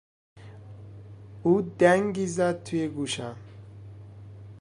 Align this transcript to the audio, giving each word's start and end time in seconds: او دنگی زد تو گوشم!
او 1.43 1.61
دنگی 1.61 2.27
زد 2.27 2.63
تو 2.63 2.87
گوشم! 2.87 3.35